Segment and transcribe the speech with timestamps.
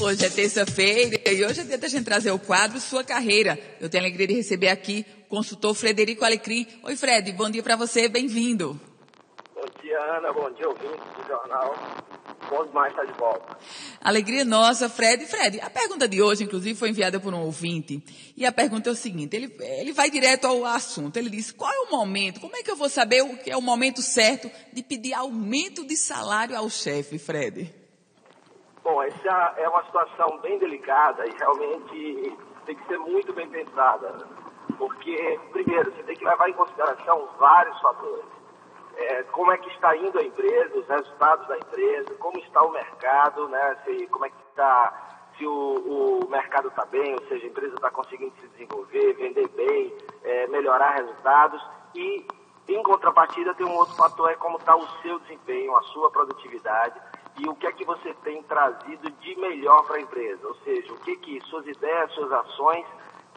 [0.00, 3.58] Hoje é terça-feira e hoje é dia da gente trazer o quadro Sua Carreira.
[3.80, 6.68] Eu tenho a alegria de receber aqui o consultor Frederico Alecrim.
[6.84, 8.80] Oi, Fred, bom dia para você, bem-vindo.
[9.52, 11.74] Bom dia, Ana, bom dia, ouvinte do jornal.
[12.48, 13.58] Bom demais estar de volta.
[14.00, 15.26] Alegria nossa, Fred.
[15.26, 18.00] Fred, a pergunta de hoje, inclusive, foi enviada por um ouvinte.
[18.36, 21.16] E a pergunta é o seguinte: ele, ele vai direto ao assunto.
[21.16, 22.40] Ele diz: qual é o momento?
[22.40, 25.84] Como é que eu vou saber o que é o momento certo de pedir aumento
[25.84, 27.87] de salário ao chefe, Fred?
[29.08, 32.36] Essa é uma situação bem delicada e realmente
[32.66, 34.18] tem que ser muito bem pensada.
[34.76, 38.26] Porque, primeiro, você tem que levar em consideração vários fatores.
[38.96, 42.70] É, como é que está indo a empresa, os resultados da empresa, como está o
[42.70, 43.78] mercado, né?
[43.86, 47.74] Se, como é que está, se o, o mercado está bem, ou seja, a empresa
[47.76, 51.62] está conseguindo se desenvolver, vender bem, é, melhorar resultados
[51.94, 52.26] e
[52.68, 57.00] em contrapartida, tem um outro fator, é como está o seu desempenho, a sua produtividade
[57.38, 60.46] e o que é que você tem trazido de melhor para a empresa.
[60.46, 62.84] Ou seja, o que que suas ideias, suas ações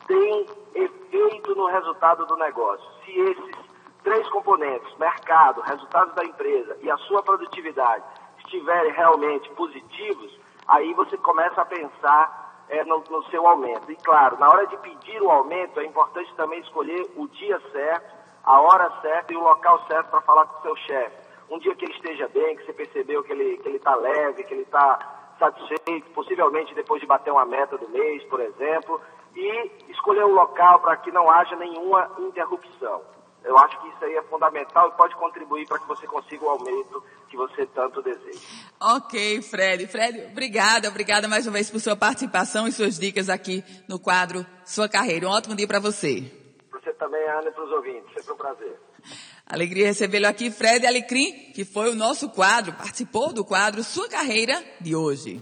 [0.07, 2.85] têm efeito no resultado do negócio.
[3.05, 3.55] Se esses
[4.03, 8.03] três componentes, mercado, resultados da empresa e a sua produtividade,
[8.39, 13.91] estiverem realmente positivos, aí você começa a pensar é, no, no seu aumento.
[13.91, 18.21] E claro, na hora de pedir o aumento, é importante também escolher o dia certo,
[18.43, 21.75] a hora certa e o local certo para falar com o seu chefe um dia
[21.75, 24.63] que ele esteja bem, que você percebeu que ele que ele está leve, que ele
[24.63, 29.01] está satisfeito, possivelmente depois de bater uma meta do mês, por exemplo,
[29.35, 33.01] e escolher um local para que não haja nenhuma interrupção.
[33.43, 36.49] Eu acho que isso aí é fundamental e pode contribuir para que você consiga o
[36.49, 38.39] aumento que você tanto deseja.
[38.79, 39.87] Ok, Fred.
[39.87, 44.45] Fred, obrigada, obrigada mais uma vez por sua participação e suas dicas aqui no quadro
[44.63, 45.27] Sua Carreira.
[45.27, 46.31] Um ótimo dia para você.
[46.71, 48.13] Você também, Ana, e para os ouvintes.
[48.13, 48.90] Sempre um prazer.
[49.51, 54.63] Alegria recebê-lo aqui, Fred Alecrim, que foi o nosso quadro, participou do quadro Sua Carreira
[54.79, 55.41] de hoje.